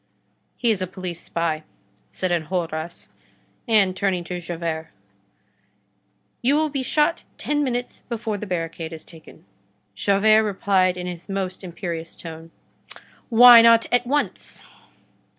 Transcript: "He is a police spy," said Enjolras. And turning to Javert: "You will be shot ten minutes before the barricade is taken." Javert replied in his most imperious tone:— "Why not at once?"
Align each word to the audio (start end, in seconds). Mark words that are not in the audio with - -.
"He 0.57 0.71
is 0.71 0.81
a 0.81 0.87
police 0.87 1.21
spy," 1.21 1.61
said 2.09 2.31
Enjolras. 2.31 3.07
And 3.67 3.95
turning 3.95 4.23
to 4.23 4.39
Javert: 4.39 4.89
"You 6.41 6.55
will 6.55 6.69
be 6.71 6.81
shot 6.81 7.23
ten 7.37 7.63
minutes 7.63 8.01
before 8.09 8.39
the 8.39 8.47
barricade 8.47 8.93
is 8.93 9.05
taken." 9.05 9.45
Javert 9.93 10.41
replied 10.43 10.97
in 10.97 11.05
his 11.05 11.29
most 11.29 11.63
imperious 11.63 12.15
tone:— 12.15 12.49
"Why 13.29 13.61
not 13.61 13.85
at 13.91 14.07
once?" 14.07 14.63